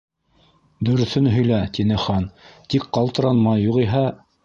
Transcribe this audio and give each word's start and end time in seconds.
—Дөрөҫөн 0.87 1.29
һөйлә, 1.35 1.61
—тине 1.77 2.01
Хан, 2.07 2.27
—тик 2.63 2.91
ҡалтыранма, 2.99 3.59
юғиһә 3.69 4.05